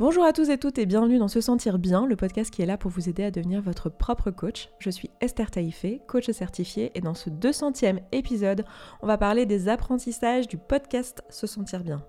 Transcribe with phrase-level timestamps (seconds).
[0.00, 2.66] Bonjour à tous et toutes et bienvenue dans Se Sentir Bien, le podcast qui est
[2.66, 4.70] là pour vous aider à devenir votre propre coach.
[4.78, 8.64] Je suis Esther Taïfé, coach certifiée, et dans ce 200e épisode,
[9.02, 12.02] on va parler des apprentissages du podcast Se Sentir Bien.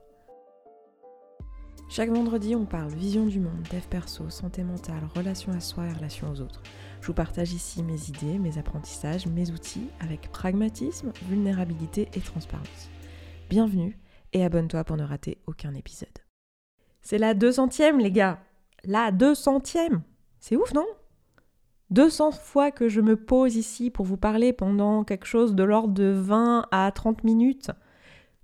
[1.89, 5.91] Chaque vendredi, on parle vision du monde, dev perso, santé mentale, relation à soi et
[5.91, 6.63] relation aux autres.
[7.01, 12.89] Je vous partage ici mes idées, mes apprentissages, mes outils avec pragmatisme, vulnérabilité et transparence.
[13.49, 13.99] Bienvenue
[14.31, 16.07] et abonne-toi pour ne rater aucun épisode.
[17.01, 18.39] C'est la 200e, les gars.
[18.83, 20.01] La 200e.
[20.39, 20.85] C'est ouf, non?
[21.91, 25.93] 200 fois que je me pose ici pour vous parler pendant quelque chose de l'ordre
[25.93, 27.71] de 20 à 30 minutes,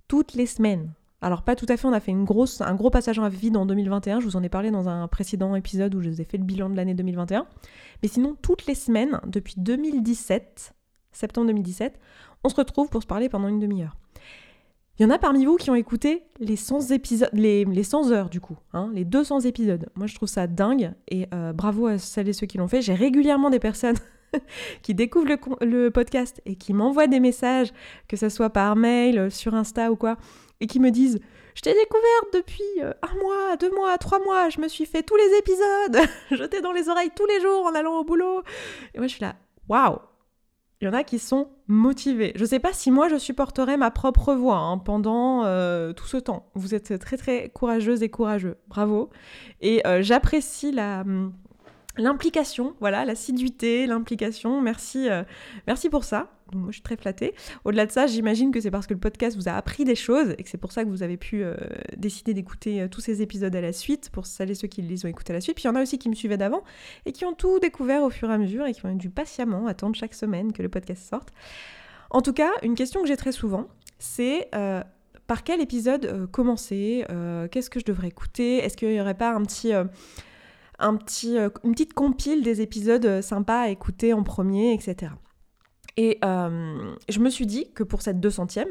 [0.06, 0.92] toutes les semaines.
[1.20, 3.56] Alors pas tout à fait, on a fait une grosse, un gros passage en vide
[3.56, 6.24] en 2021, je vous en ai parlé dans un précédent épisode où je vous ai
[6.24, 7.46] fait le bilan de l'année 2021.
[8.02, 10.74] Mais sinon, toutes les semaines, depuis 2017,
[11.10, 11.98] septembre 2017,
[12.44, 13.96] on se retrouve pour se parler pendant une demi-heure.
[14.98, 18.28] Il y en a parmi vous qui ont écouté les 100 épisodes, les, 100 heures
[18.28, 19.88] du coup, hein, les 200 épisodes.
[19.94, 22.82] Moi je trouve ça dingue et euh, bravo à celles et ceux qui l'ont fait.
[22.82, 23.94] J'ai régulièrement des personnes
[24.82, 27.72] qui découvrent le, podcast et qui m'envoient des messages,
[28.08, 30.16] que ce soit par mail, sur Insta ou quoi,
[30.60, 31.20] et qui me disent
[31.54, 35.04] Je t'ai découverte depuis euh, un mois, deux mois, trois mois, je me suis fait
[35.04, 38.42] tous les épisodes, je t'ai dans les oreilles tous les jours en allant au boulot.
[38.94, 39.36] Et moi je suis là
[39.68, 39.98] Waouh
[40.80, 42.32] il y en a qui sont motivés.
[42.36, 46.06] Je ne sais pas si moi je supporterai ma propre voix hein, pendant euh, tout
[46.06, 46.50] ce temps.
[46.54, 48.58] Vous êtes très très courageuse et courageux.
[48.68, 49.10] Bravo.
[49.60, 51.32] Et euh, j'apprécie la hum,
[51.98, 54.60] l'implication, voilà, l'assiduité, l'implication.
[54.60, 55.22] Merci, euh,
[55.66, 56.30] merci pour ça.
[56.52, 57.34] Donc moi, je suis très flattée.
[57.64, 60.34] Au-delà de ça, j'imagine que c'est parce que le podcast vous a appris des choses
[60.38, 61.54] et que c'est pour ça que vous avez pu euh,
[61.96, 65.04] décider d'écouter euh, tous ces épisodes à la suite, pour celles et ceux qui les
[65.04, 65.56] ont écoutés à la suite.
[65.56, 66.62] Puis il y en a aussi qui me suivaient d'avant
[67.04, 69.66] et qui ont tout découvert au fur et à mesure et qui ont dû patiemment
[69.66, 71.32] attendre chaque semaine que le podcast sorte.
[72.10, 73.68] En tout cas, une question que j'ai très souvent,
[73.98, 74.48] c'est
[75.26, 77.04] par quel épisode commencer
[77.50, 78.64] Qu'est-ce que je devrais écouter?
[78.64, 79.72] Est-ce qu'il n'y aurait pas un petit
[80.78, 85.12] un petit, une petite compile des épisodes sympas à écouter en premier, etc.
[85.98, 88.66] Et euh, je me suis dit que pour cette 200e,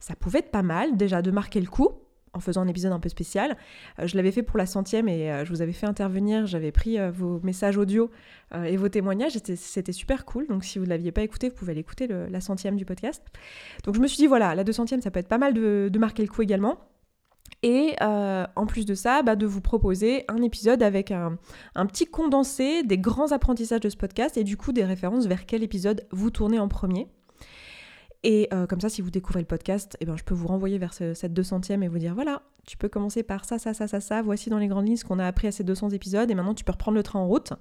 [0.00, 1.90] ça pouvait être pas mal déjà de marquer le coup
[2.32, 3.58] en faisant un épisode un peu spécial.
[3.98, 6.72] Euh, je l'avais fait pour la centième et euh, je vous avais fait intervenir, j'avais
[6.72, 8.10] pris vos messages audio
[8.64, 10.46] et vos témoignages, c'était super cool.
[10.46, 13.22] Donc si vous ne l'aviez pas écouté, vous pouvez l'écouter la centième du podcast.
[13.84, 16.22] Donc je me suis dit, voilà, la 200e, ça peut être pas mal de marquer
[16.22, 16.78] le coup également.
[17.62, 21.38] Et euh, en plus de ça, bah, de vous proposer un épisode avec un,
[21.86, 25.62] petit condensé des grands apprentissages de ce podcast et du coup des références vers quel
[25.62, 27.08] épisode vous tournez en premier.
[28.24, 30.78] Et euh, comme ça, si vous découvrez le podcast, eh ben, je peux vous renvoyer
[30.78, 34.00] vers cette 200e et vous dire voilà, tu peux commencer par ça, ça, ça, ça,
[34.00, 34.22] ça.
[34.22, 36.30] Voici dans les grandes lignes ce qu'on a appris à ces 200 épisodes.
[36.30, 37.52] Et maintenant, tu peux reprendre le train en route.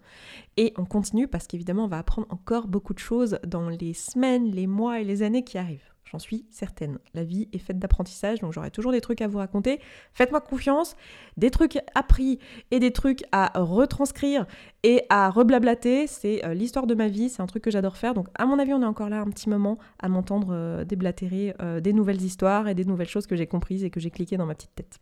[0.57, 4.51] Et on continue parce qu'évidemment, on va apprendre encore beaucoup de choses dans les semaines,
[4.51, 5.91] les mois et les années qui arrivent.
[6.11, 6.99] J'en suis certaine.
[7.13, 9.79] La vie est faite d'apprentissage, donc j'aurai toujours des trucs à vous raconter.
[10.13, 10.97] Faites-moi confiance,
[11.38, 12.38] des trucs appris
[12.69, 14.45] et des trucs à retranscrire
[14.83, 16.07] et à reblablater.
[16.07, 18.13] C'est euh, l'histoire de ma vie, c'est un truc que j'adore faire.
[18.13, 21.55] Donc à mon avis, on est encore là un petit moment à m'entendre euh, déblatérer
[21.61, 24.35] euh, des nouvelles histoires et des nouvelles choses que j'ai comprises et que j'ai cliquées
[24.35, 24.99] dans ma petite tête.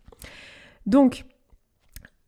[0.85, 1.25] Donc,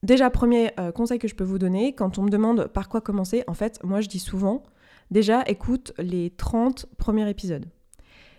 [0.02, 3.44] déjà, premier conseil que je peux vous donner, quand on me demande par quoi commencer,
[3.46, 4.64] en fait, moi je dis souvent,
[5.12, 7.68] déjà écoute les 30 premiers épisodes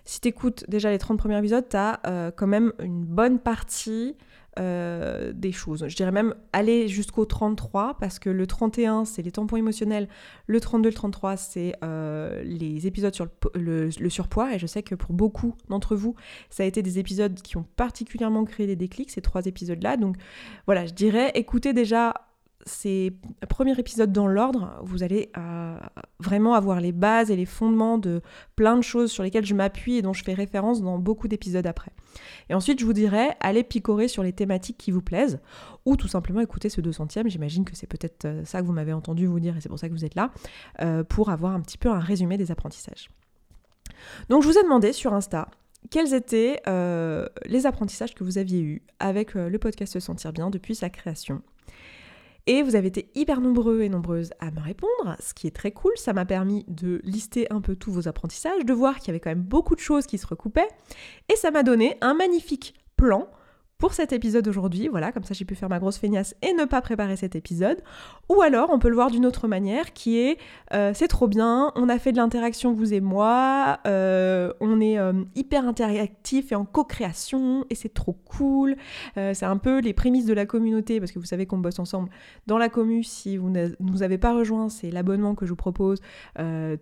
[0.04, 3.38] si tu écoutes déjà les 30 premiers épisodes, tu as euh, quand même une bonne
[3.38, 4.16] partie
[4.58, 5.86] euh, des choses.
[5.88, 10.08] Je dirais même aller jusqu'au 33 parce que le 31 c'est les tampons émotionnels,
[10.46, 14.54] le 32 le 33 c'est euh, les épisodes sur le, surpoids.
[14.54, 16.16] Et je sais que pour beaucoup d'entre vous
[16.50, 19.96] ça a été des épisodes qui ont particulièrement créé des déclics ces trois épisodes là
[19.96, 20.16] donc
[20.66, 22.12] voilà je dirais écoutez déjà
[22.64, 23.12] ces
[23.48, 25.78] premiers épisodes dans l'ordre, vous allez euh,
[26.20, 28.22] vraiment avoir les bases et les fondements de
[28.56, 31.66] plein de choses sur lesquelles je m'appuie et dont je fais référence dans beaucoup d'épisodes
[31.66, 31.92] après.
[32.48, 35.40] Et ensuite, je vous dirais, allez picorer sur les thématiques qui vous plaisent,
[35.84, 38.92] ou tout simplement écouter ce 200e, j'imagine que c'est peut-être euh, ça que vous m'avez
[38.92, 40.30] entendu vous dire et c'est pour ça que vous êtes là,
[40.80, 43.10] euh, pour avoir un petit peu un résumé des apprentissages.
[44.28, 45.48] Donc je vous ai demandé sur Insta
[45.90, 46.62] quels étaient
[47.44, 51.42] les apprentissages que vous aviez eus avec le podcast Se Sentir Bien depuis sa création.
[52.46, 55.70] Et vous avez été hyper nombreux et nombreuses à me répondre, ce qui est très
[55.70, 55.92] cool.
[55.96, 59.20] Ça m'a permis de lister un peu tous vos apprentissages, de voir qu'il y avait
[59.20, 60.68] quand même beaucoup de choses qui se recoupaient.
[61.28, 63.28] Et ça m'a donné un magnifique plan
[63.82, 64.86] pour cet épisode aujourd'hui.
[64.86, 67.82] Voilà, comme ça j'ai pu faire ma grosse feignasse et ne pas préparer cet épisode.
[68.28, 70.38] Ou alors on peut le voir d'une autre manière qui est
[70.72, 75.00] euh, c'est trop bien, on a fait de l'interaction vous et moi, euh, on est
[75.00, 78.76] euh, hyper interactif et en co-création et c'est trop cool.
[79.16, 82.08] c'est un peu les prémices de la communauté parce que vous savez qu'on bosse ensemble
[82.46, 83.02] dans la commu.
[83.02, 86.00] Si vous ne nous avez pas rejoint, c'est l'abonnement que je vous propose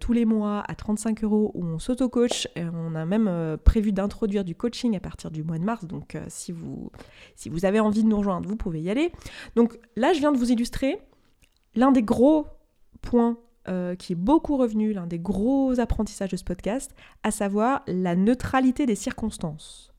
[0.00, 2.46] tous les mois à 35 euros où on s'auto-coach.
[2.56, 5.86] On a même prévu d'introduire du coaching à partir du mois de mars.
[5.86, 6.89] Donc si vous
[7.36, 9.12] si vous avez envie de nous rejoindre, vous pouvez y aller.
[9.56, 11.00] Donc là, je viens de vous illustrer
[11.74, 12.46] l'un des gros
[13.02, 13.38] points
[13.68, 18.16] euh, qui est beaucoup revenu, l'un des gros apprentissages de ce podcast, à savoir la
[18.16, 19.92] neutralité des circonstances.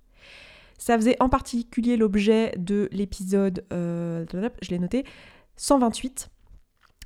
[0.79, 4.25] Ça faisait en particulier l'objet de l'épisode, euh,
[4.63, 5.05] je l'ai noté,
[5.57, 6.30] 128.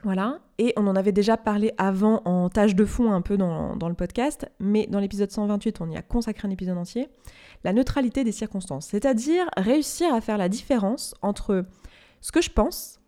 [0.06, 3.76] Voilà, et on en avait déjà parlé avant en tâche de fond un peu dans,
[3.76, 7.10] le podcast, mais dans l'épisode 128, on y a consacré un épisode entier.
[7.64, 11.66] La neutralité des circonstances, c'est-à-dire réussir à faire la différence entre
[12.22, 13.00] ce que je pense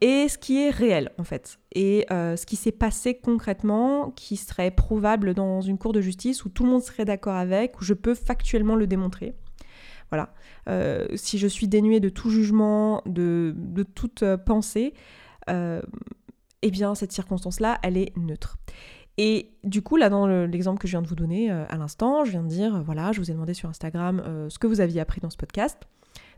[0.00, 4.38] et ce qui est réel en fait, et euh, ce qui s'est passé concrètement, qui
[4.38, 7.84] serait prouvable dans une cour de justice où tout le monde serait d'accord avec, où
[7.84, 9.34] je peux factuellement le démontrer.
[10.08, 10.32] Voilà.
[10.70, 13.54] Euh, si je suis dénuée de tout jugement, de,
[13.94, 14.94] toute euh, pensée,
[16.62, 18.58] eh bien cette circonstance-là, elle est neutre.
[19.18, 22.30] Et du coup, là, dans l'exemple que je viens de vous donner à l'instant, je
[22.30, 25.20] viens de dire, voilà, je vous ai demandé sur Instagram ce que vous aviez appris
[25.20, 25.78] dans ce podcast.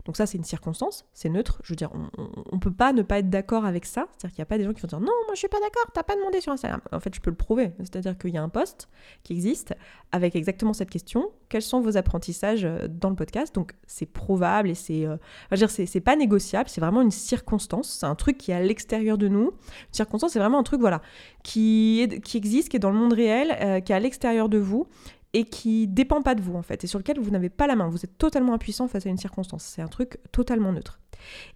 [0.05, 1.61] Donc ça, c'est une circonstance, c'est neutre.
[1.63, 4.07] Je veux dire, on ne peut pas ne pas être d'accord avec ça.
[4.11, 5.59] C'est-à-dire qu'il n'y a pas des gens qui vont dire non, moi je suis pas
[5.59, 6.81] d'accord, t'as pas demandé sur Instagram.
[6.91, 7.71] En fait, je peux le prouver.
[7.79, 8.89] C'est-à-dire qu'il y a un post
[9.23, 9.73] qui existe
[10.11, 11.31] avec exactement cette question.
[11.47, 13.55] Quels sont vos apprentissages euh, dans le podcast?
[13.55, 15.15] Donc c'est prouvable et c'est, euh,
[15.51, 16.69] je veux dire, c'est pas négociable.
[16.69, 17.89] C'est vraiment une circonstance.
[17.99, 19.51] C'est un truc qui est à l'extérieur de nous.
[19.51, 21.01] Une circonstance, c'est vraiment un truc voilà
[21.43, 24.57] qui, qui existe, qui est dans le monde réel, euh, qui est à l'extérieur de
[24.57, 24.87] vous
[25.33, 27.75] et qui dépend pas de vous en fait, et sur lequel vous n'avez pas la
[27.75, 27.87] main.
[27.87, 29.63] Vous êtes totalement impuissant face à une circonstance.
[29.63, 30.99] C'est un truc totalement neutre.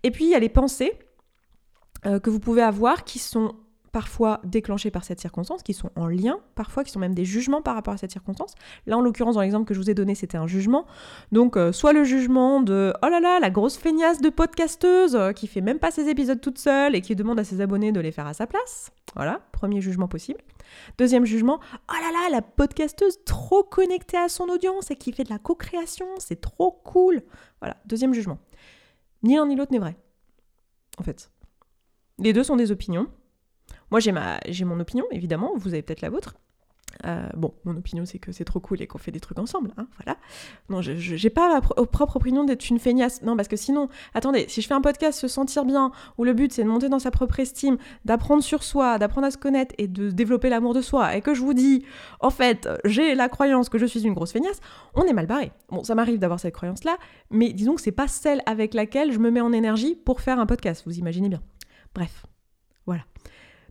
[0.04, 0.94] Et puis il y a les pensées
[2.06, 3.56] euh, que vous pouvez avoir qui sont
[3.92, 7.62] parfois déclenchées par cette circonstance, qui sont en lien, parfois qui sont même des jugements
[7.62, 8.54] par rapport à cette circonstance.
[8.86, 10.86] Là, en l'occurrence, dans l'exemple que je vous ai donné, c'était un jugement.
[11.32, 15.32] Donc, euh, soit le jugement de oh là là, la grosse feignasse de podcasteuse euh,
[15.32, 18.00] qui fait même pas ses épisodes toute seule et qui demande à ses abonnés de
[18.00, 18.92] les faire à sa place.
[19.16, 20.42] Voilà, premier jugement possible.
[20.98, 25.24] Deuxième jugement, oh là là, la podcasteuse trop connectée à son audience et qui fait
[25.24, 27.24] de la co-création, c'est trop cool.
[27.62, 28.40] Voilà, deuxième jugement.
[29.24, 29.96] Ni l'un ni l'autre n'est vrai.
[31.00, 31.32] En fait.
[32.20, 33.08] Les deux sont des opinions.
[33.92, 36.36] Moi, j'ai, ma, j'ai mon opinion, évidemment, vous avez peut-être la vôtre.
[37.06, 39.72] Euh, bon, mon opinion, c'est que c'est trop cool et qu'on fait des trucs ensemble,
[39.78, 40.18] hein, voilà.
[40.70, 43.22] Non, je, j'ai pas ma propre opinion d'être une feignasse.
[43.22, 46.34] Non, parce que sinon, attendez, si je fais un podcast se sentir bien, où le
[46.34, 49.76] but c'est de monter dans sa propre estime, d'apprendre sur soi, d'apprendre à se connaître
[49.78, 51.86] et de développer l'amour de soi, et que je vous dis,
[52.20, 54.60] en fait, j'ai la croyance que je suis une grosse feignasse,
[54.96, 55.52] on est mal barré.
[55.70, 56.98] Bon, ça m'arrive d'avoir cette croyance-là,
[57.30, 60.40] mais disons que c'est pas celle avec laquelle je me mets en énergie pour faire
[60.40, 61.42] un podcast, vous imaginez bien.
[61.94, 62.26] Bref.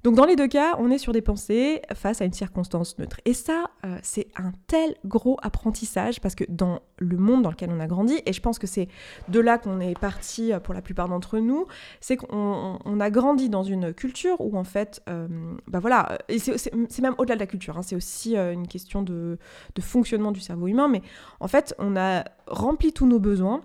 [0.03, 3.21] Donc dans les deux cas, on est sur des pensées face à une circonstance neutre.
[3.25, 7.71] Et ça, euh, c'est un tel gros apprentissage parce que dans le monde dans lequel
[7.71, 8.89] on a grandi, et je pense que c'est
[9.29, 11.67] de là qu'on est parti euh, pour la plupart d'entre nous,
[12.01, 15.27] c'est qu'on a grandi dans une culture où en fait, euh,
[15.67, 19.39] bah voilà, c'est même au-delà de la culture, hein, c'est aussi une question de
[19.81, 21.03] fonctionnement du cerveau humain, mais
[21.41, 23.63] en fait, on a rempli tous nos besoins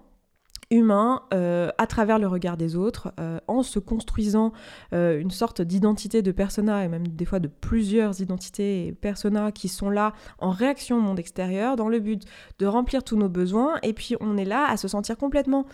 [0.71, 4.53] humain euh, à travers le regard des autres, euh, en se construisant
[4.93, 9.51] euh, une sorte d'identité de persona, et même des fois de plusieurs identités et persona
[9.51, 12.23] qui sont là en réaction au monde extérieur, dans le but
[12.59, 15.65] de remplir tous nos besoins, et puis on est là à se sentir complètement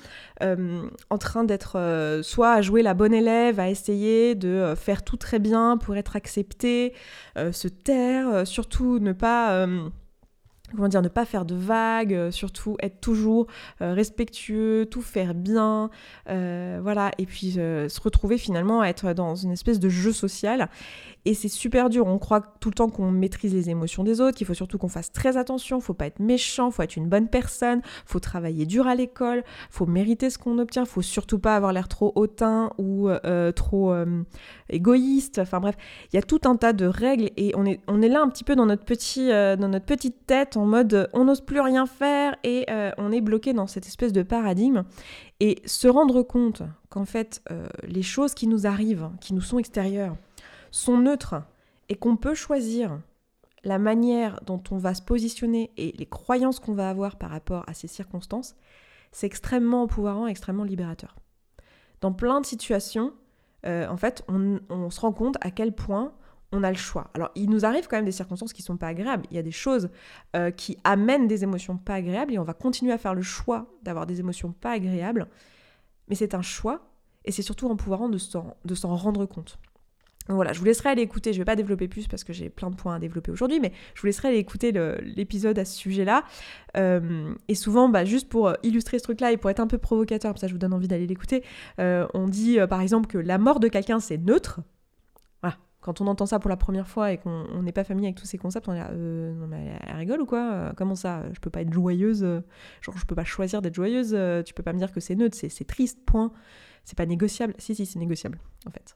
[0.42, 5.40] en train d'être soit à jouer la bonne élève, à essayer de faire tout très
[5.40, 6.94] bien pour être accepté,
[7.36, 9.68] se taire, surtout ne pas
[10.76, 13.48] comment dire, ne pas faire de vagues, euh, surtout être toujours
[13.82, 15.90] euh, respectueux, tout faire bien,
[16.30, 20.70] euh, voilà, et puis se retrouver finalement à être dans une espèce de jeu social.
[21.28, 22.08] Et c'est super dur.
[22.08, 24.88] On croit tout le temps qu'on maîtrise les émotions des autres, qu'il faut surtout qu'on
[24.88, 25.82] fasse très attention.
[25.82, 29.86] Faut pas être méchant, faut être une bonne personne, faut travailler dur à l'école, faut
[29.86, 30.86] mériter ce qu'on obtient.
[30.86, 34.24] Faut surtout pas avoir l'air trop hautain ou euh, trop euh,
[34.70, 35.40] égoïste.
[35.40, 35.76] Enfin bref,
[36.14, 38.30] il y a tout un tas de règles et on est, on est là un
[38.30, 41.60] petit peu dans notre, petit, euh, dans notre petite tête en mode on n'ose plus
[41.60, 42.68] rien faire et
[42.98, 44.86] on est bloqué dans cette espèce de paradigme.
[45.42, 47.44] Et se rendre compte qu'en fait,
[47.84, 50.16] les choses qui nous arrivent, qui nous sont extérieures,
[50.72, 51.36] sont neutres
[51.90, 53.00] et qu'on peut choisir
[53.64, 57.64] la manière dont on va se positionner et les croyances qu'on va avoir par rapport
[57.68, 58.56] à ces circonstances,
[59.12, 61.16] c'est extrêmement empouvoirant, extrêmement libérateur.
[62.02, 63.14] Dans plein de situations,
[63.66, 66.14] euh, en fait, on, se rend compte à quel point
[66.52, 67.10] on a le choix.
[67.14, 69.26] Alors, il nous arrive quand même des circonstances qui sont pas agréables.
[69.32, 69.90] Il y a des choses
[70.36, 73.68] euh, qui amènent des émotions pas agréables et on va continuer à faire le choix
[73.84, 75.28] d'avoir des émotions pas agréables.
[76.08, 76.88] Mais c'est un choix
[77.26, 79.60] et c'est surtout empouvoirant de s'en rendre compte.
[80.30, 82.50] Voilà, je vous laisserai aller écouter, je ne vais pas développer plus parce que j'ai
[82.50, 85.76] plein de points à développer aujourd'hui, mais je vous laisserai aller écouter l'épisode à ce
[85.78, 86.24] sujet-là.
[86.76, 89.78] Euh, et souvent, bah, juste pour euh, illustrer ce truc-là et pour être un peu
[89.78, 91.44] provocateur, ça je vous donne envie d'aller l'écouter,
[91.80, 94.60] euh, on dit par exemple que la mort de quelqu'un c'est neutre.
[95.80, 98.26] Quand on entend ça pour la première fois et qu'on n'est pas familier avec tous
[98.26, 100.74] ces concepts, on est là, elle, rigole ou quoi?
[100.76, 101.24] Comment ça?
[101.32, 102.24] Je peux pas être joyeuse
[102.82, 105.38] Genre je peux pas choisir d'être joyeuse Tu peux pas me dire que c'est neutre,
[105.38, 106.34] c'est triste, point.
[106.88, 107.54] C'est pas négociable.
[107.58, 108.96] Si, si, c'est négociable, en fait.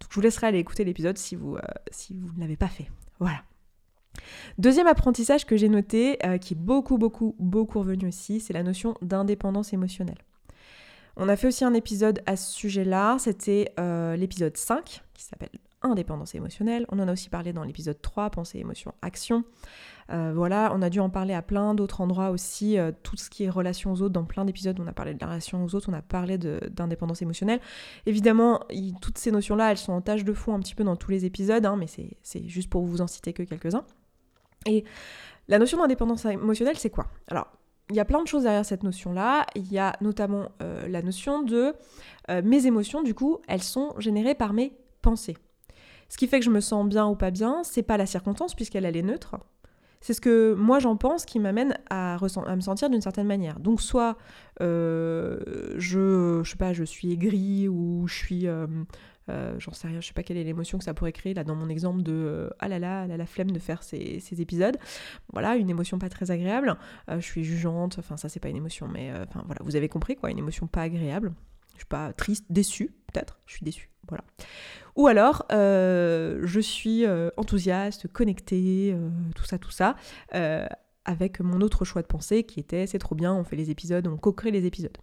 [0.00, 1.58] Donc je vous laisserai aller écouter l'épisode si vous,
[1.90, 2.88] si vous ne l'avez pas fait.
[3.18, 3.42] Voilà.
[4.58, 8.94] Deuxième apprentissage que j'ai noté, qui est beaucoup, beaucoup, beaucoup revenu aussi, c'est la notion
[9.02, 10.18] d'indépendance émotionnelle.
[11.16, 15.50] On a fait aussi un épisode à ce sujet-là, c'était euh, l'épisode 5 qui s'appelle
[15.82, 16.86] Indépendance émotionnelle.
[16.90, 19.44] On en a aussi parlé dans l'épisode 3, Pensée, émotion, action.
[20.10, 23.30] Euh, voilà, on a dû en parler à plein d'autres endroits aussi, euh, tout ce
[23.30, 25.74] qui est relation aux autres, dans plein d'épisodes, on a parlé de la relation aux
[25.74, 27.60] autres, on a parlé d'indépendance émotionnelle.
[28.06, 28.60] Évidemment,
[29.00, 31.24] toutes ces notions-là, elles sont en tâche de fond un petit peu dans tous les
[31.24, 33.84] épisodes, hein, mais c'est juste pour vous en citer que quelques-uns.
[34.66, 34.84] Et
[35.48, 37.06] la notion d'indépendance émotionnelle, c'est quoi?
[37.28, 37.48] Alors,
[37.90, 39.44] il y a plein de choses derrière cette notion-là.
[39.54, 41.74] Il y a notamment euh, la notion de
[42.44, 45.36] mes émotions, du coup, elles sont générées par mes pensées.
[46.08, 48.54] Ce qui fait que je me sens bien ou pas bien, c'est pas la circonstance
[48.54, 49.36] puisqu'elle est neutre.
[50.02, 53.58] C'est ce que moi j'en pense qui m'amène à, me sentir d'une certaine manière.
[53.58, 54.18] Donc soit
[54.60, 55.40] euh,
[55.78, 58.46] je, je sais pas, je suis aigri ou je suis
[59.28, 61.44] euh, j'en sais rien, je sais pas quelle est l'émotion que ça pourrait créer là
[61.44, 64.76] dans mon exemple de euh, ah là là, la flemme de faire ces, épisodes.
[65.32, 66.76] Voilà, une émotion pas très agréable.
[67.08, 69.12] Euh, je suis jugeante, enfin ça c'est pas une émotion, mais
[69.46, 71.32] voilà, vous avez compris quoi, une émotion pas agréable.
[71.74, 74.24] Je suis pas triste, déçue peut-être, je suis déçue, voilà.
[74.96, 77.04] Ou alors je suis
[77.36, 78.96] enthousiaste, connectée,
[79.34, 79.96] tout ça, tout ça
[81.04, 84.06] avec mon autre choix de pensée qui était c'est trop bien, on fait les épisodes,
[84.06, 84.96] on co-crée les épisodes.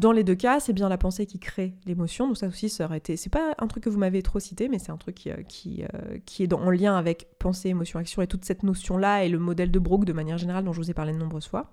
[0.00, 2.26] Dans les deux cas, c'est bien la pensée qui crée l'émotion.
[2.26, 3.18] Donc ça aussi, ça aurait été.
[3.18, 5.42] C'est pas un truc que vous m'avez trop cité, mais c'est un truc qui, euh,
[5.44, 9.38] qui, euh, est en lien avec pensée, émotion, action et toute cette notion-là et le
[9.38, 11.70] modèle de Brooke de manière générale dont je vous ai parlé de nombreuses fois.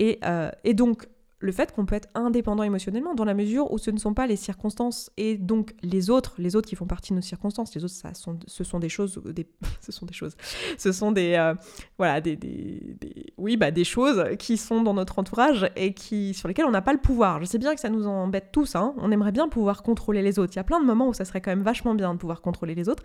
[0.00, 1.08] Et, euh, et donc,
[1.40, 4.26] le fait qu'on peut être indépendant émotionnellement dans la mesure où ce ne sont pas
[4.26, 7.82] les circonstances et donc les autres, les autres qui font partie de nos circonstances, les
[7.82, 9.46] autres, ça sont, ce sont des choses, des,
[9.80, 10.36] ce sont des choses,
[10.76, 11.54] ce sont des, euh,
[11.96, 12.96] voilà, des, des,
[13.38, 16.82] oui, bah, des choses qui sont dans notre entourage et qui, sur lesquelles on n'a
[16.82, 17.40] pas le pouvoir.
[17.40, 18.94] Je sais bien que ça nous embête tous, hein.
[18.98, 20.52] on aimerait bien pouvoir contrôler les autres.
[20.54, 22.42] Il y a plein de moments où ça serait quand même vachement bien de pouvoir
[22.42, 23.02] contrôler les autres,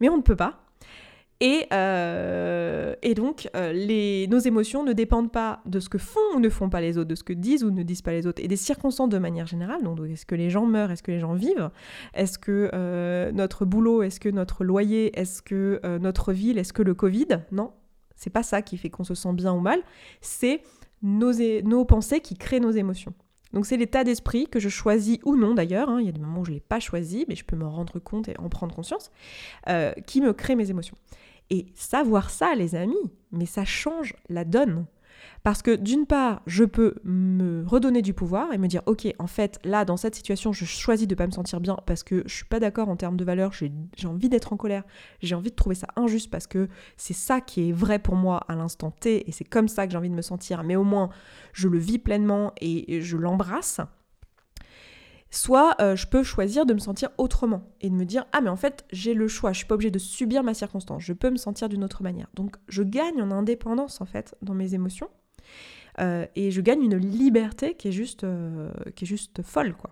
[0.00, 0.67] mais on ne peut pas.
[1.40, 6.40] Et, euh, et donc, euh, nos émotions ne dépendent pas de ce que font ou
[6.40, 8.42] ne font pas les autres, de ce que disent ou ne disent pas les autres,
[8.42, 9.84] et des circonstances de manière générale.
[9.84, 11.70] Donc, est-ce que les gens meurent Est-ce que les gens vivent
[12.14, 16.82] Est-ce que euh, notre boulot Est-ce que notre loyer Est-ce que notre ville Est-ce que
[16.82, 17.28] le Covid?
[17.52, 17.72] Non,
[18.16, 19.80] c'est pas ça qui fait qu'on se sent bien ou mal.
[20.20, 20.62] C'est
[21.02, 23.14] nos, pensées qui créent nos émotions.
[23.52, 26.00] Donc c'est l'état d'esprit que je choisis ou non d'ailleurs, hein.
[26.00, 27.64] il y a des moments où je ne l'ai pas choisi, mais je peux me
[27.64, 29.10] rendre compte et en prendre conscience,
[30.06, 30.96] qui me crée mes émotions.
[31.50, 32.96] Et savoir ça, les amis,
[33.32, 34.86] mais ça change la donne.
[35.42, 39.26] Parce que d'une part, je peux me redonner du pouvoir et me dire, ok, en
[39.26, 42.22] fait, là, dans cette situation, je choisis de ne pas me sentir bien parce que
[42.26, 43.72] je suis pas d'accord en termes de valeur, j'ai
[44.06, 44.84] envie d'être en colère,
[45.20, 48.44] j'ai envie de trouver ça injuste parce que c'est ça qui est vrai pour moi
[48.48, 50.84] à l'instant T et c'est comme ça que j'ai envie de me sentir, mais au
[50.84, 51.08] moins,
[51.52, 53.80] je le vis pleinement et je l'embrasse.
[55.30, 58.48] Soit euh, je peux choisir de me sentir autrement et de me dire ah mais
[58.48, 61.30] en fait j'ai le choix, je suis pas obligée de subir ma circonstance, je peux
[61.30, 62.28] me sentir d'une autre manière.
[62.34, 65.08] Donc je gagne en indépendance en fait dans mes émotions
[66.00, 69.90] euh, et je gagne une liberté qui est juste euh, qui est juste folle quoi.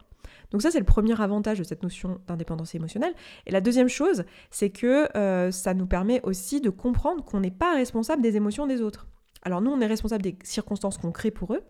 [0.53, 3.15] Donc ça c'est le premier avantage de cette notion d'indépendance émotionnelle.
[3.45, 5.09] Et la deuxième chose c'est que
[5.51, 9.07] ça nous permet aussi de comprendre qu'on n'est pas responsable des émotions des autres.
[9.43, 11.63] Alors nous on est responsable des circonstances qu'on crée pour eux,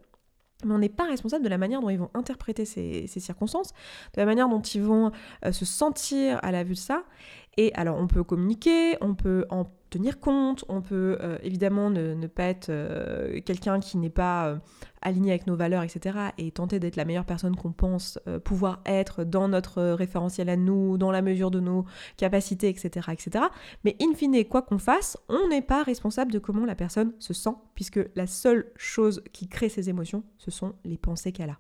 [0.65, 3.73] mais on n'est pas responsable de la manière dont ils vont interpréter ces, circonstances,
[4.15, 5.13] de la manière dont ils vont
[5.45, 7.05] euh, se sentir à la vue de ça.
[7.57, 12.27] Et alors, on peut communiquer, on peut en tenir compte, on peut euh, évidemment ne,
[12.27, 14.57] pas être euh, quelqu'un qui n'est pas euh,
[15.01, 16.19] aligné avec nos valeurs, etc.
[16.37, 20.99] et tenter d'être la meilleure personne qu'on pense pouvoir être dans notre référentiel à nous,
[20.99, 21.85] dans la mesure de nos
[22.17, 23.09] capacités, etc.
[23.13, 23.45] etc.
[23.85, 27.33] Mais in fine, quoi qu'on fasse, on n'est pas responsable de comment la personne se
[27.33, 31.59] sent, puisque la seule chose qui crée ses émotions, ce sont les pensées qu'elle a.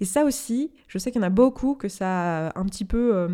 [0.00, 2.84] Et ça aussi, je sais qu'il y en a beaucoup que ça a un petit
[2.84, 3.28] peu,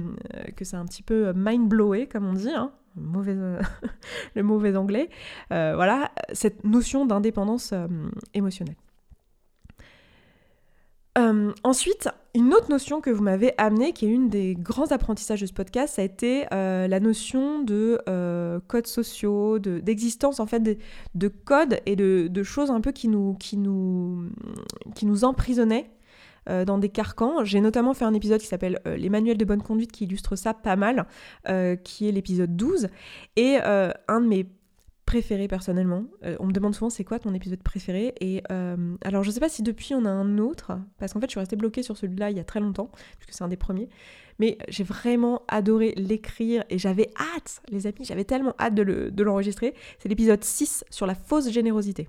[0.56, 3.36] que ça un petit peu mind blowé, comme on dit, hein, mauvais,
[4.34, 5.08] le mauvais anglais,
[5.52, 7.86] euh, voilà, cette notion d'indépendance euh,
[8.34, 8.76] émotionnelle.
[11.18, 15.40] Euh, ensuite, une autre notion que vous m'avez amenée, qui est une des grands apprentissages
[15.40, 17.98] de ce podcast, ça a été la notion de
[18.68, 20.78] codes sociaux, d'existence en fait
[21.14, 24.28] de, codes et de, de, choses un peu qui nous, qui nous,
[24.94, 25.88] qui nous emprisonnaient
[26.48, 27.44] euh, dans des carcans.
[27.44, 30.36] J'ai notamment fait un épisode qui s'appelle euh, Les manuels de bonne conduite qui illustre
[30.36, 31.06] ça pas mal,
[31.48, 32.88] euh, qui est l'épisode 12.
[33.36, 34.46] Et un de mes
[35.04, 36.04] préféré personnellement.
[36.40, 38.12] On me demande souvent c'est quoi ton épisode préféré?
[38.20, 38.42] Et
[39.04, 41.40] alors je sais pas si depuis on a un autre parce qu'en fait je suis
[41.40, 43.88] restée bloquée sur celui-là il y a très longtemps puisque c'est un des premiers.
[44.40, 49.74] Mais j'ai vraiment adoré l'écrire et j'avais hâte, les amis, j'avais tellement hâte de l'enregistrer.
[50.00, 52.08] c'est l'épisode 6 sur la fausse générosité.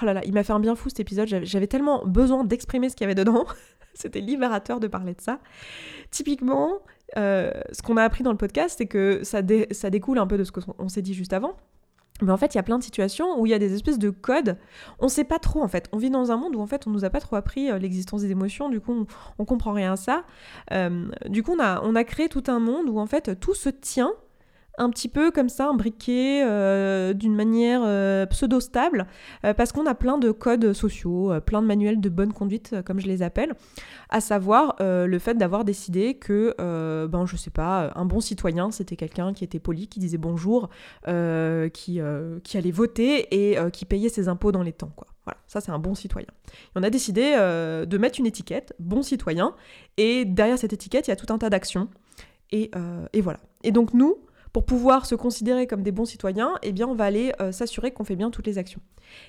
[0.00, 2.88] Oh là là, il m'a fait un bien fou cet épisode, j'avais tellement besoin d'exprimer
[2.88, 3.44] ce qu'il y avait dedans.
[3.94, 5.40] C'était libérateur de parler de ça.
[6.10, 6.80] Typiquement,
[7.16, 10.36] euh, ce qu'on a appris dans le podcast, c'est que ça, ça découle un peu
[10.36, 11.56] de ce qu'on s'est dit juste avant.
[12.22, 13.98] Mais en fait, il y a plein de situations où il y a des espèces
[13.98, 14.56] de codes.
[14.98, 15.88] On sait pas trop en fait.
[15.92, 17.78] On vit dans un monde où en fait on nous a pas trop appris euh,
[17.78, 18.68] l'existence des émotions.
[18.68, 19.06] Du coup, on,
[19.38, 20.24] on comprend rien à ça.
[20.72, 23.54] Euh, du coup, on a, on a créé tout un monde où en fait tout
[23.54, 24.12] se tient
[24.78, 29.06] un petit peu comme ça, imbriqué euh, d'une manière euh, pseudo-stable,
[29.44, 33.00] euh, parce qu'on a plein de codes sociaux, plein de manuels de bonne conduite, comme
[33.00, 33.54] je les appelle,
[34.10, 36.54] à savoir le fait d'avoir décidé que,
[37.06, 40.68] ben je sais pas, un bon citoyen, c'était quelqu'un qui était poli, qui disait bonjour,
[41.06, 42.00] qui,
[42.44, 45.06] qui allait voter et qui payait ses impôts dans les temps, quoi.
[45.24, 46.28] Voilà, ça c'est un bon citoyen.
[46.76, 49.54] on a décidé de mettre une étiquette, bon citoyen,
[49.96, 51.88] et derrière cette étiquette, il y a tout un tas d'actions.
[52.52, 52.70] Et,
[53.12, 53.40] et voilà.
[53.64, 54.18] Et donc nous,
[54.56, 57.90] pour pouvoir se considérer comme des bons citoyens, eh bien on va aller euh, s'assurer
[57.90, 58.80] qu'on fait bien toutes les actions.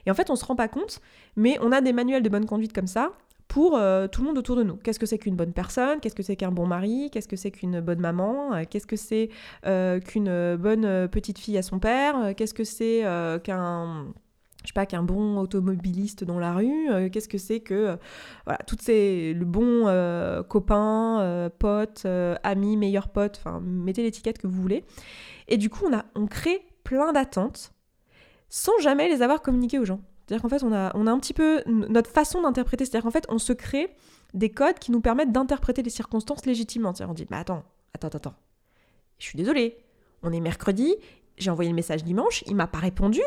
[0.05, 1.01] Et en fait, on se rend pas compte,
[1.35, 3.11] mais on a des manuels de bonne conduite comme ça
[3.49, 4.77] pour euh, tout le monde autour de nous.
[4.77, 5.99] Qu'est-ce que c'est qu'une bonne personne?
[5.99, 7.09] Qu'est-ce que c'est qu'un bon mari?
[7.11, 8.53] Qu'est-ce que c'est qu'une bonne maman?
[8.53, 9.29] Euh, Qu'est-ce que c'est
[9.63, 12.33] qu'une bonne petite fille à son père?
[12.37, 13.03] Qu'est-ce que c'est
[13.43, 14.05] qu'un
[14.67, 17.95] je sais pas, qu'un bon automobiliste dans la rue, euh, qu'est-ce que c'est que, euh,
[18.43, 22.05] voilà, toutes ces, le bon euh, copain, pote,
[22.43, 24.83] ami, meilleur pote, mettez l'étiquette que vous voulez.
[25.47, 27.71] Et du coup, on, a, on crée plein d'attentes
[28.49, 30.01] sans jamais les avoir communiquées aux gens.
[30.25, 33.11] C'est-à-dire qu'en fait, on a, on a un petit peu notre façon d'interpréter, c'est-à-dire qu'en
[33.11, 33.95] fait, on se crée
[34.33, 36.93] des codes qui nous permettent d'interpréter les circonstances légitimement.
[36.93, 38.35] C'est-à-dire, on dit, mais attends, attends, attends,
[39.17, 39.77] je suis désolée,
[40.23, 40.93] on est mercredi,
[41.37, 43.21] j'ai envoyé le message dimanche, il m'a pas répondu,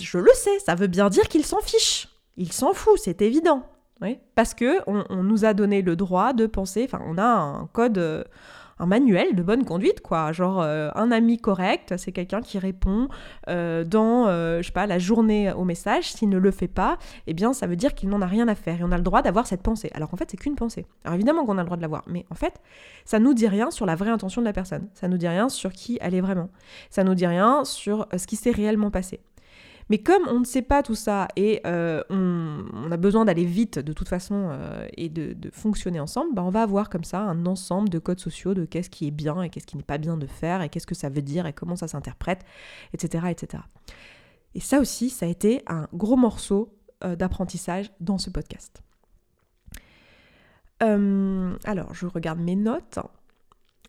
[0.00, 2.08] je le sais, ça veut bien dire qu'il s'en fiche.
[2.36, 3.66] Il s'en fout, c'est évident.
[4.34, 7.98] Parce que on, nous a donné le droit de penser, enfin on a un code,
[7.98, 8.24] euh,
[8.78, 10.32] un manuel de bonne conduite, quoi.
[10.32, 13.08] Genre euh, un ami correct, c'est quelqu'un qui répond
[13.48, 16.12] euh, dans, je sais pas, la journée au message.
[16.12, 16.96] S'il ne le fait pas,
[17.26, 18.80] eh bien ça veut dire qu'il n'en a rien à faire.
[18.80, 19.90] Et on a le droit d'avoir cette pensée.
[19.92, 20.86] Alors qu'en fait c'est qu'une pensée.
[21.04, 22.54] Alors évidemment qu'on a le droit de l'avoir, mais en fait
[23.04, 24.88] ça nous dit rien sur la vraie intention de la personne.
[24.94, 26.48] Ça nous dit rien sur qui elle est vraiment.
[26.88, 29.20] Ça nous dit rien sur ce qui s'est réellement passé.
[29.90, 33.80] Mais comme on ne sait pas tout ça et euh, on, a besoin d'aller vite
[33.80, 37.44] de toute façon euh, et de, fonctionner ensemble, bah on va avoir comme ça un
[37.44, 40.16] ensemble de codes sociaux de qu'est-ce qui est bien et qu'est-ce qui n'est pas bien
[40.16, 42.44] de faire et qu'est-ce que ça veut dire et comment ça s'interprète,
[42.94, 43.64] etc., etc.
[44.54, 46.72] Et ça aussi, ça a été un gros morceau
[47.02, 48.82] euh, d'apprentissage dans ce podcast.
[50.80, 53.00] alors, je regarde mes notes,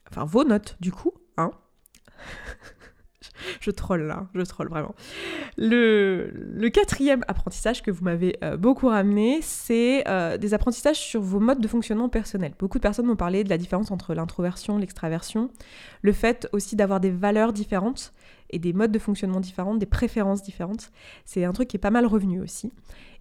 [0.09, 1.51] enfin vos notes du coup, hein.
[3.61, 4.95] je troll là, je troll vraiment.
[5.57, 11.39] Le, quatrième apprentissage que vous m'avez euh, beaucoup ramené, c'est euh, des apprentissages sur vos
[11.39, 12.53] modes de fonctionnement personnels.
[12.59, 15.49] Beaucoup de personnes m'ont parlé de la différence entre l'introversion l'extraversion,
[16.01, 18.13] le fait aussi d'avoir des valeurs différentes
[18.49, 20.91] et des modes de fonctionnement différents, des préférences différentes.
[21.25, 22.71] C'est un truc qui est pas mal revenu aussi.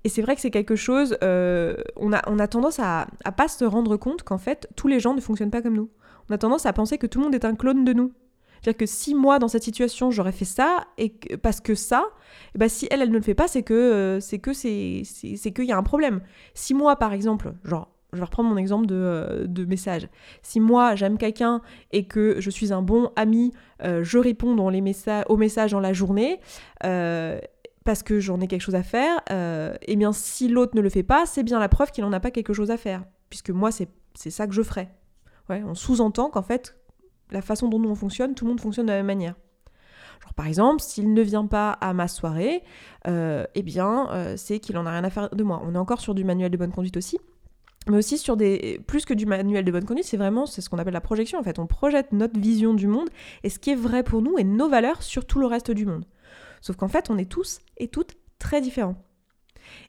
[0.04, 3.32] Et c'est vrai que c'est quelque chose, euh, on, a, on a tendance à, à
[3.32, 5.90] pas se rendre compte qu'en fait, tous les gens ne fonctionnent pas comme nous.
[6.28, 8.12] On a tendance à penser que tout le monde est un clone de nous.
[8.61, 12.05] C'est-à-dire que si moi, dans cette situation, j'aurais fait ça, et parce que ça,
[12.55, 15.53] ben si elle, elle ne le fait pas, c'est que euh, c'est que c'est c'est
[15.53, 16.20] qu'il y a un problème.
[16.55, 20.09] Si moi, par exemple, genre, je vais reprendre mon exemple de, euh, de message.
[20.42, 24.68] Si moi, j'aime quelqu'un et que je suis un bon ami, euh, je réponds dans
[24.68, 26.40] les messages, aux messages dans la journée,
[27.85, 30.90] parce que j'en ai quelque chose à faire, et eh bien si l'autre ne le
[30.90, 33.05] fait pas, c'est bien la preuve qu'il n'en a pas quelque chose à faire.
[33.31, 34.90] Puisque moi, c'est ça que je ferais.
[35.49, 36.77] Ouais, on sous-entend qu'en fait,
[37.31, 39.35] la façon dont nous on fonctionne, tout le monde fonctionne de la même manière.
[40.23, 42.62] Genre par exemple, s'il ne vient pas à ma soirée,
[43.07, 45.62] euh, eh bien euh, c'est qu'il en a rien à faire de moi.
[45.64, 47.19] On est encore sur du manuel de bonne conduite aussi.
[47.88, 48.81] Mais aussi sur des.
[48.87, 51.38] Plus que du manuel de bonne conduite, c'est vraiment c'est ce qu'on appelle la projection.
[51.38, 53.09] En fait, on projette notre vision du monde
[53.43, 55.87] et ce qui est vrai pour nous et nos valeurs sur tout le reste du
[55.87, 56.05] monde.
[56.61, 58.97] Sauf qu'en fait, on est tous et toutes très différents.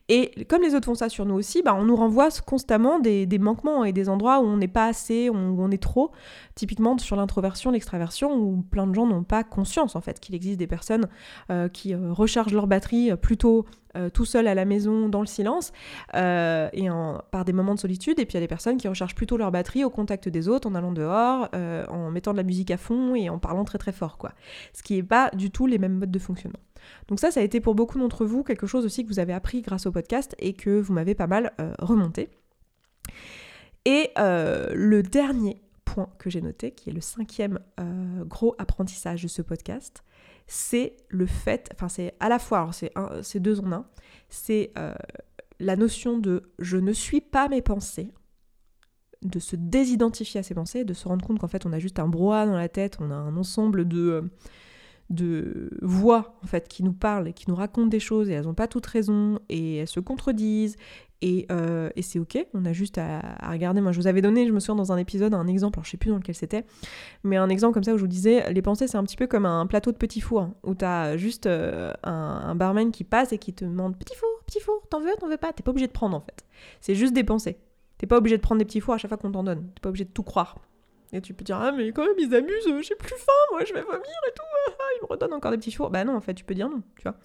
[0.08, 3.26] Et comme les autres font ça sur nous aussi, bah, on nous renvoie constamment des,
[3.38, 6.10] manquements et des endroits où on n'est pas assez, où on est trop.
[6.54, 10.58] Typiquement sur l'introversion, l'extraversion, où plein de gens n'ont pas conscience en fait qu'il existe
[10.58, 11.06] des personnes
[11.50, 13.64] euh, qui euh, rechargent leur batterie plutôt
[13.96, 15.72] euh, tout seul à la maison dans le silence
[16.14, 16.88] et
[17.30, 18.18] par des moments de solitude.
[18.18, 20.48] Et puis il y a des personnes qui rechargent plutôt leur batterie au contact des
[20.48, 21.48] autres, en allant dehors,
[21.88, 24.18] en mettant de la musique à fond et en parlant très très fort.
[24.18, 24.32] quoi.
[24.72, 26.58] Ce qui n'est pas du tout les mêmes modes de fonctionnement.
[27.08, 29.32] Donc ça, ça a été pour beaucoup d'entre vous quelque chose aussi que vous avez
[29.32, 32.30] appris grâce au podcast et que vous m'avez pas mal euh, remonté.
[33.84, 39.22] Et euh, le dernier point que j'ai noté, qui est le cinquième euh, gros apprentissage
[39.22, 40.04] de ce podcast,
[40.46, 43.86] c'est le fait, enfin c'est à la fois, c'est deux en un,
[44.28, 44.72] c'est
[45.60, 48.12] la notion de je ne suis pas mes pensées,
[49.22, 51.98] de se désidentifier à ses pensées, de se rendre compte qu'en fait on a juste
[51.98, 54.30] un brouhaha dans la tête, on a un ensemble de,
[55.10, 58.44] de voix en fait qui nous parlent et qui nous racontent des choses et elles
[58.44, 60.76] n'ont pas toutes raison et elles se contredisent
[61.50, 63.80] euh, et, c'est ok, on a juste à, regarder.
[63.80, 65.90] Moi je vous avais donné, je me souviens dans un épisode, un exemple, alors je
[65.90, 66.64] sais plus dans lequel c'était,
[67.22, 69.26] mais un exemple comme ça où je vous disais, les pensées c'est un petit peu
[69.26, 73.04] comme un plateau de petits fours, hein, où tu as juste un, un, barman qui
[73.04, 75.62] passe et qui te demande petit four, petit four, t'en veux, t'en veux pas, t'es
[75.62, 76.44] pas obligé de prendre en fait.
[76.80, 77.58] C'est juste des pensées.
[77.98, 79.68] T'es pas obligé de prendre des petits fours à chaque fois qu'on t'en donne.
[79.74, 80.58] T'es pas obligé de tout croire.
[81.14, 83.74] Et tu peux dire, ah, mais quand même, ils amusent, j'ai plus faim, moi, je
[83.74, 85.90] vais vomir et tout, ah, ah, ils me redonnent encore des petits fours.
[85.90, 87.16] Bah non, en fait, tu peux dire non, tu vois.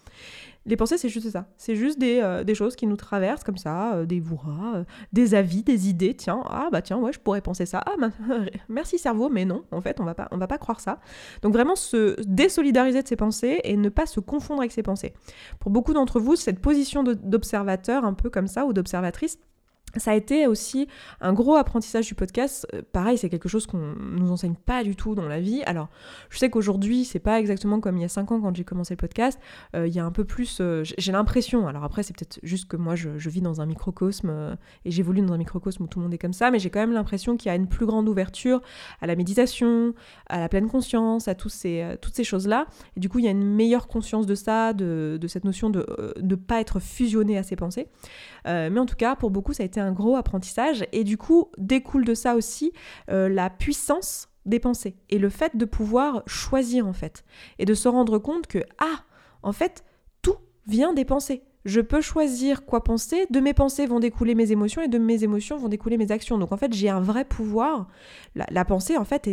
[0.66, 1.46] Les pensées, c'est juste ça.
[1.56, 5.34] C'est juste des, euh, choses qui nous traversent comme ça, euh, des voix, euh, des
[5.34, 6.14] avis, des idées.
[6.14, 7.82] Tiens, ah bah tiens, ouais, je pourrais penser ça.
[7.86, 8.10] Ah, bah,
[8.68, 10.98] merci cerveau, mais non, en fait, on va on va pas croire ça.
[11.40, 15.14] Donc vraiment se désolidariser de ses pensées et ne pas se confondre avec ses pensées.
[15.60, 19.38] Pour beaucoup d'entre vous, cette position d'observateur, un peu comme ça, ou d'observatrice,
[19.96, 20.88] ça a été aussi
[21.20, 22.66] un gros apprentissage du podcast.
[22.74, 25.62] Euh, pareil, c'est quelque chose qu'on nous enseigne pas du tout dans la vie.
[25.64, 25.88] Alors,
[26.30, 28.94] je sais qu'aujourd'hui, c'est pas exactement comme il y a 5 ans quand j'ai commencé
[28.94, 29.38] le podcast.
[29.74, 30.58] Euh, il y a un peu plus.
[30.60, 34.56] Euh, j'ai l'impression, alors après, c'est peut-être juste que moi, je, vis dans un microcosme
[34.86, 36.80] et j'évolue dans un microcosme où tout le monde est comme ça, mais j'ai quand
[36.80, 38.62] même l'impression qu'il y a une plus grande ouverture
[39.02, 39.92] à la méditation,
[40.28, 42.66] à la pleine conscience, à ces, toutes ces choses-là.
[42.96, 45.84] Et du coup, il y a une meilleure conscience de ça, de cette notion de
[46.22, 47.88] ne pas être fusionné à ses pensées.
[48.46, 51.50] mais en tout cas, pour beaucoup, ça a été un gros apprentissage et du coup
[51.58, 52.72] découle de ça aussi
[53.10, 57.24] euh, la puissance des pensées et le fait de pouvoir choisir en fait
[57.58, 59.04] et de se rendre compte que ah
[59.42, 59.84] en fait
[60.22, 60.36] tout
[60.66, 61.42] vient des pensées.
[61.64, 65.22] Je peux choisir quoi penser, de mes pensées vont découler mes émotions et de mes
[65.22, 66.38] émotions vont découler mes actions.
[66.38, 67.88] Donc en fait j'ai un vrai pouvoir.
[68.34, 69.28] La, pensée en fait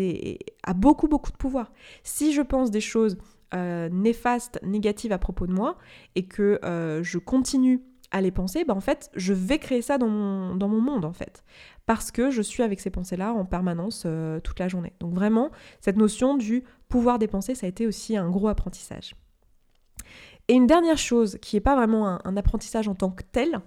[0.63, 1.71] a beaucoup beaucoup de pouvoir.
[2.03, 3.17] Si je pense des choses
[3.53, 5.77] euh, néfastes, négatives à propos de moi
[6.15, 7.83] et que euh, je continue
[8.15, 11.03] à les penser, bah en fait, je vais créer ça dans mon, dans mon monde,
[11.03, 11.43] en fait.
[11.85, 14.93] Parce que je suis avec ces pensées-là en permanence euh, toute la journée.
[15.01, 15.51] Donc vraiment,
[15.81, 19.15] cette notion du pouvoir des pensées, ça a été aussi un gros apprentissage.
[20.47, 23.59] Et une dernière chose qui n'est pas vraiment un, apprentissage en tant que tel,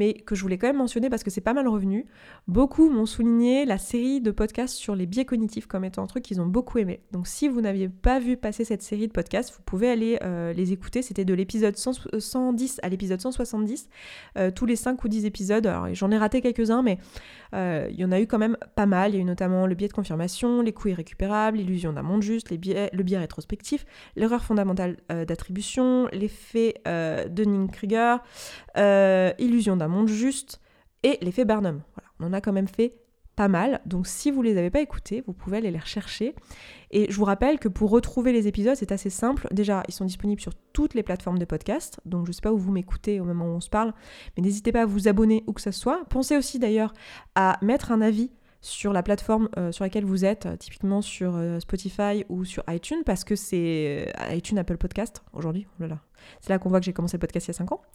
[0.00, 2.06] mais que je voulais quand même mentionner parce que c'est pas mal revenu.
[2.48, 6.24] Beaucoup m'ont souligné la série de podcasts sur les biais cognitifs comme étant un truc
[6.24, 7.02] qu'ils ont beaucoup aimé.
[7.12, 10.54] Donc si vous n'aviez pas vu passer cette série de podcasts, vous pouvez aller euh,
[10.54, 11.02] les écouter.
[11.02, 13.90] C'était de l'épisode 110 à l'épisode 170,
[14.38, 15.66] euh, tous les 5 ou 10 épisodes.
[15.66, 16.96] Alors j'en ai raté quelques-uns, mais
[17.52, 19.10] euh, il y en a eu quand même pas mal.
[19.10, 22.22] Il y a eu notamment le biais de confirmation, les coûts irrécupérables, l'illusion d'un monde
[22.22, 23.84] juste, le biais rétrospectif,
[24.16, 28.22] l'erreur fondamentale d'attribution, l'effet de Ning-Krieger,
[29.38, 30.60] illusion d'un monde juste
[31.02, 31.82] et l'effet Barnum.
[32.18, 32.94] On en a quand même fait
[33.36, 33.80] pas mal.
[33.86, 36.34] Donc si vous les avez pas écoutés, vous pouvez aller les rechercher.
[36.90, 39.48] Et je vous rappelle que pour retrouver les épisodes, c'est assez simple.
[39.50, 42.00] Déjà, ils sont disponibles sur toutes les plateformes de podcast.
[42.04, 43.94] Donc je sais pas où vous m'écoutez au moment où on se parle,
[44.36, 46.04] mais n'hésitez pas à vous abonner où que ce soit.
[46.10, 46.92] Pensez aussi d'ailleurs
[47.34, 51.60] à mettre un avis sur la plateforme euh, sur laquelle vous êtes, typiquement sur euh,
[51.60, 55.66] Spotify ou sur iTunes, parce que c'est euh, iTunes, Apple Podcast aujourd'hui.
[55.80, 55.84] Oh
[56.40, 57.80] c'est là qu'on voit que j'ai commencé le podcast il y a 5 ans.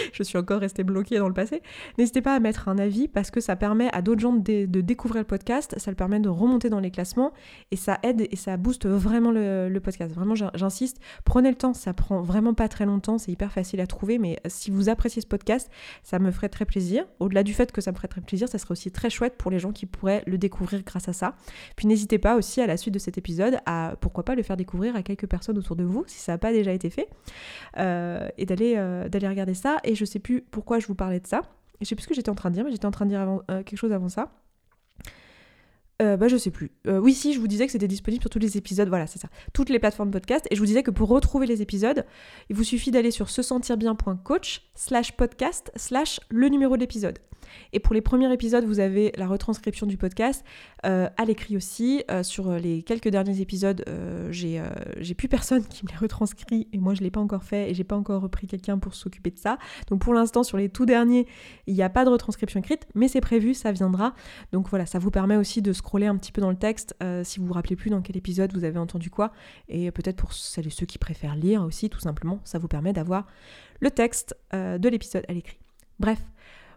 [0.12, 1.62] je suis encore restée bloquée dans le passé.
[1.98, 5.22] N'hésitez pas à mettre un avis parce que ça permet à d'autres gens de, découvrir
[5.22, 7.32] le podcast, ça le permet de remonter dans les classements
[7.70, 10.14] et ça aide et ça booste vraiment le, podcast.
[10.14, 13.86] Vraiment, j'insiste, prenez le temps, ça prend vraiment pas très longtemps, c'est hyper facile à
[13.86, 15.70] trouver, mais si vous appréciez ce podcast,
[16.02, 17.04] ça me ferait très plaisir.
[17.18, 19.50] Au-delà du fait que ça me ferait très plaisir, ça serait aussi très chouette pour
[19.50, 21.34] les gens qui pourraient le découvrir grâce à ça.
[21.76, 24.56] Puis n'hésitez pas aussi à la suite de cet épisode à pourquoi pas le faire
[24.56, 27.08] découvrir à quelques personnes autour de vous si ça n'a pas déjà été fait
[27.78, 31.26] euh, et d'aller euh, d'aller regarder ça je sais plus pourquoi je vous parlais de
[31.26, 31.42] ça.
[31.80, 33.10] Je sais plus ce que j'étais en train de dire, mais j'étais en train de
[33.10, 34.30] dire euh, quelque chose avant ça.
[36.00, 36.70] Euh, bah je sais plus.
[36.86, 39.18] Euh, oui si, je vous disais que c'était disponible sur tous les épisodes, voilà c'est
[39.18, 39.28] ça.
[39.52, 40.46] Toutes les plateformes podcast.
[40.50, 42.04] Et je vous disais que pour retrouver les épisodes,
[42.48, 47.18] il vous suffit d'aller sur se sentir bien.coach slash podcast slash le numéro de l'épisode.
[47.72, 50.44] Et pour les premiers épisodes, vous avez la retranscription du podcast
[50.86, 52.04] euh, à l'écrit aussi.
[52.22, 53.84] Sur les quelques derniers épisodes,
[54.30, 57.74] j'ai plus personne qui me les retranscrit et moi je l'ai pas encore fait et
[57.74, 59.58] j'ai pas encore repris quelqu'un pour s'occuper de ça.
[59.88, 61.26] Donc pour l'instant, sur les tout derniers,
[61.66, 64.14] il n'y a pas de retranscription écrite, mais c'est prévu, ça viendra.
[64.52, 67.46] Donc voilà, ça vous permet aussi de un petit peu dans le texte si vous
[67.46, 69.32] vous rappelez plus dans quel épisode vous avez entendu quoi.
[69.68, 72.92] Et peut-être pour celles et ceux qui préfèrent lire aussi, tout simplement, ça vous permet
[72.92, 73.26] d'avoir
[73.80, 75.58] le texte de l'épisode à l'écrit.
[75.98, 76.18] Bref,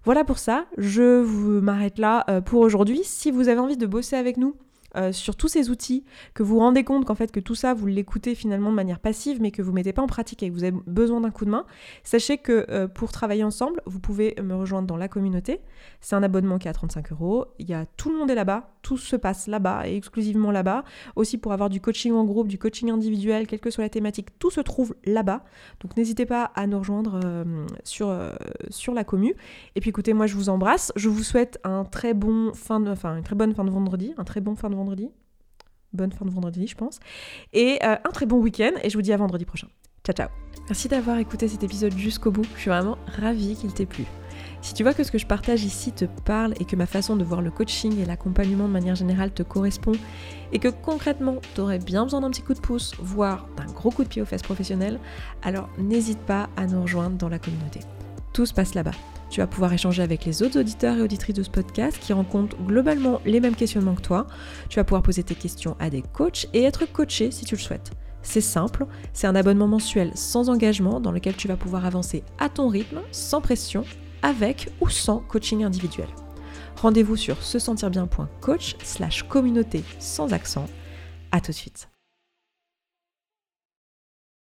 [0.06, 3.02] voilà pour ça, je vous m'arrête là euh, pour aujourd'hui.
[3.06, 4.58] Si vous avez envie de bosser avec nous,
[4.96, 6.04] euh, sur tous ces outils,
[6.34, 9.00] que vous vous rendez compte qu'en fait que tout ça, vous l'écoutez finalement de manière
[9.00, 11.32] passive, mais que vous ne mettez pas en pratique et que vous avez besoin d'un
[11.32, 11.66] coup de main,
[12.04, 15.62] sachez que euh, pour travailler ensemble, vous pouvez me rejoindre dans la communauté.
[16.02, 17.48] C'est un abonnement qui est à 35 euros.
[17.60, 20.84] Il y a tout le monde est là-bas, tout se passe là-bas et exclusivement là-bas.
[21.16, 24.38] Aussi pour avoir du coaching en groupe, du coaching individuel, quelle que soit la thématique,
[24.38, 25.44] tout se trouve là-bas.
[25.82, 28.16] Donc n'hésitez pas à nous rejoindre euh, sur,
[28.70, 29.36] sur la commu.
[29.76, 30.92] Et puis écoutez, moi je vous embrasse.
[30.96, 34.14] Je vous souhaite un très bon fin de, enfin une très bonne fin de vendredi,
[34.18, 34.76] un très bon fin de
[35.94, 37.00] bonne fin de vendredi, je pense,
[37.54, 38.72] et euh, un très bon week-end.
[38.84, 39.68] Et je vous dis à vendredi prochain.
[40.06, 40.30] Ciao ciao.
[40.68, 42.46] Merci d'avoir écouté cet épisode jusqu'au bout.
[42.56, 44.06] Je suis vraiment ravie qu'il t'ait plu.
[44.62, 47.16] Si tu vois que ce que je partage ici te parle et que ma façon
[47.16, 49.92] de voir le coaching et l'accompagnement de manière générale te correspond
[50.54, 53.92] et que concrètement tu aurais bien besoin d'un petit coup de pouce, voire d'un gros
[53.92, 55.00] coup de pied aux fesses professionnelles,
[55.42, 57.82] alors n'hésite pas à nous rejoindre dans la communauté.
[58.32, 58.94] Tout se passe là-bas.
[59.34, 62.56] Tu vas pouvoir échanger avec les autres auditeurs et auditrices de ce podcast qui rencontrent
[62.58, 64.28] globalement les mêmes questionnements que toi.
[64.70, 67.60] Tu vas pouvoir poser tes questions à des coachs et être coaché si tu le
[67.60, 67.90] souhaites.
[68.22, 72.48] C'est simple, c'est un abonnement mensuel sans engagement dans lequel tu vas pouvoir avancer à
[72.48, 73.86] ton rythme, sans pression,
[74.22, 76.10] avec ou sans coaching individuel.
[76.80, 80.68] Rendez-vous sur se sentir bien.coach slash communauté sans accent.
[81.32, 81.93] À tout de suite.